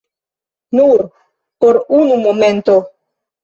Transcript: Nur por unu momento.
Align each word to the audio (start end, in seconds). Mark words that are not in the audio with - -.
Nur 0.79 0.97
por 1.61 1.79
unu 2.01 2.19
momento. 2.27 2.83